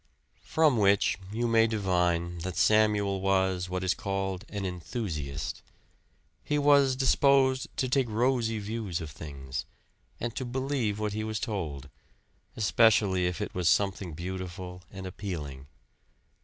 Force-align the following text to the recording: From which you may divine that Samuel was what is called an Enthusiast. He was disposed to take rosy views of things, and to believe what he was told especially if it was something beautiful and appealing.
From 0.47 0.77
which 0.79 1.19
you 1.31 1.47
may 1.47 1.67
divine 1.67 2.39
that 2.39 2.57
Samuel 2.57 3.21
was 3.21 3.69
what 3.69 3.83
is 3.83 3.93
called 3.93 4.45
an 4.49 4.65
Enthusiast. 4.65 5.61
He 6.43 6.57
was 6.57 6.95
disposed 6.95 7.67
to 7.77 7.87
take 7.87 8.09
rosy 8.09 8.57
views 8.57 8.99
of 8.99 9.11
things, 9.11 9.67
and 10.19 10.35
to 10.35 10.43
believe 10.43 10.97
what 10.97 11.13
he 11.13 11.23
was 11.23 11.39
told 11.39 11.87
especially 12.55 13.27
if 13.27 13.41
it 13.41 13.53
was 13.53 13.69
something 13.69 14.13
beautiful 14.15 14.81
and 14.89 15.05
appealing. 15.05 15.67